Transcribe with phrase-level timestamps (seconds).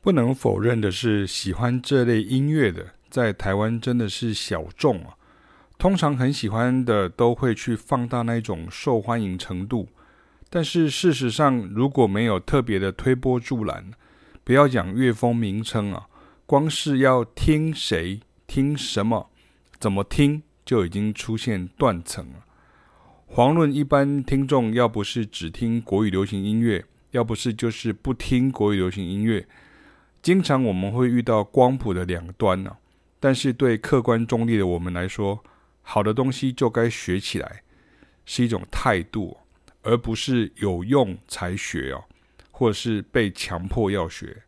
[0.00, 5.16] 不能否认的是，喜欢这类音乐的在台湾真的是小众啊。
[5.76, 9.88] 通常很喜欢的都会去放大那种受欢迎程度，
[10.50, 13.92] 但是事实上，如果没有特别的推波助澜，
[14.44, 16.08] 不要讲乐风名称啊，
[16.46, 19.30] 光是要听谁、听什么、
[19.78, 22.44] 怎么听，就已经出现断层了。
[23.34, 29.46] 遑论一般听众，要不是只听国语流行音乐，要不是就是不听国语流行音乐。
[30.28, 32.76] 经常我们会遇到光谱的两端呢，
[33.18, 35.42] 但是对客观中立的我们来说，
[35.80, 37.62] 好的东西就该学起来，
[38.26, 39.38] 是一种态度，
[39.80, 42.04] 而不是有用才学哦，
[42.50, 44.42] 或者是被强迫要学。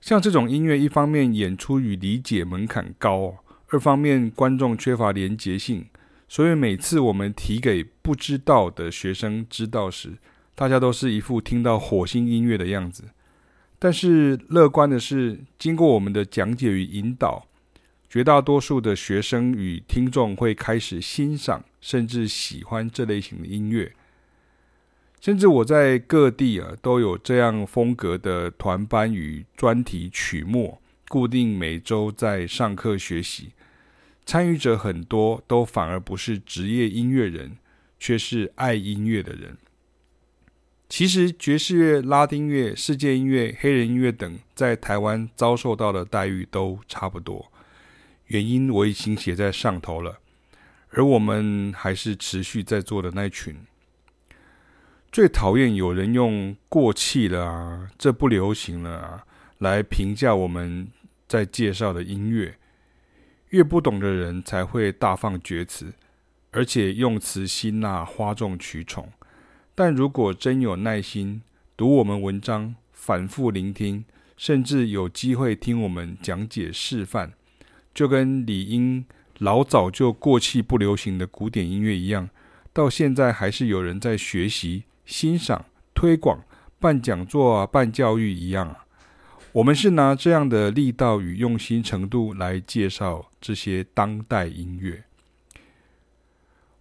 [0.00, 3.38] 像这种音乐，一方面演出与理解门槛高，
[3.70, 5.86] 二方面观众缺乏连结性，
[6.28, 10.18] 所以每次我们提给不知道的学生知道时，
[10.54, 13.06] 大家都是一副听到火星音乐的样子。
[13.78, 17.46] 但是乐观的是，经过我们的讲解与引导，
[18.08, 23.92] 绝大多数的学生与听众会开始欣赏，甚至喜欢这类型的音乐。
[25.20, 33.50] 甚至我在各地啊都有这样风格的团班与专题曲目，固定每周在上课学习，
[34.24, 37.56] 参与者很多都反而不是职业音乐人，
[37.98, 39.56] 却是爱音乐的人。
[40.88, 47.50] 其实爵士乐、拉丁乐、世界音乐、黑人音乐等，在台湾遭受到的待遇都差不多。
[48.26, 50.20] 原因我已经写在上头了，
[50.90, 53.56] 而我们还是持续在做的那群。
[55.10, 59.24] 最讨厌有人用过气了啊，这不流行了啊，
[59.58, 60.88] 来评价我们
[61.26, 62.56] 在介绍的音乐。
[63.50, 65.92] 越不懂的人才会大放厥词，
[66.50, 69.10] 而且用词辛辣、哗众取宠。
[69.76, 71.42] 但如果真有耐心
[71.76, 77.32] 读我们文章，反复聆听，甚至有机会听我们讲解示范，
[77.94, 79.04] 就跟理应
[79.36, 82.30] 老早就过气不流行的古典音乐一样，
[82.72, 86.42] 到现在还是有人在学习、欣赏、推广、
[86.80, 88.74] 办讲座啊、办教育一样。
[89.52, 95.04] 我们是拿这样的力道与用心程度来介绍这些当代音乐。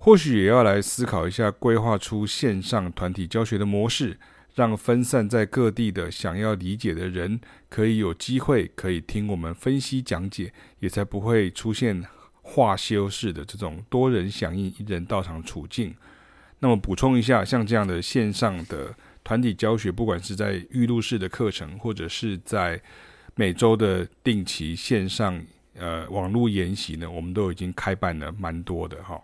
[0.06, 4.20] 或许也要来思考一下，规划出线上团体教学的模式，
[4.54, 12.06] 让分散在各地的想要理解的人，可以有机会可以听我们分析讲解，也才不会出现
[12.44, 15.96] 化修式的这种多人响应、一人到场处境。
[16.60, 22.80] 那么补充一下，像这样的线上的团体教学，不管是在预录式的课程，或者是在
[23.34, 25.42] 每周的定期线上
[25.74, 29.20] 呃网络研习呢，我们都已经开办了蛮多的哈。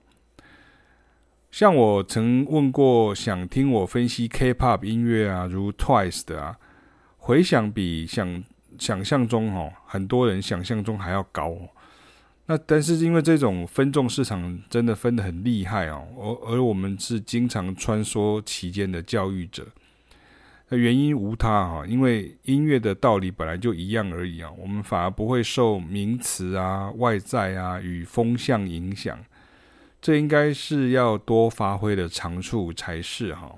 [1.52, 6.58] 像我曾问过想听我分析 K-pop 音乐啊，如 Twice 的啊，
[7.18, 8.42] 回响比想
[8.80, 11.70] 想象中哦，很多人想象中还要高哦。
[12.46, 19.68] 那但是因为这种分众市场真的分得很厉害哦，而而我们是经常穿梭其间的教育者，
[20.70, 29.20] 那原因无他哈，因为音乐的道理本来就一样而已啊，我们反而不会受名词啊、外在啊与风向影响。
[30.02, 33.56] 这应该是要多发挥的长处才是哈。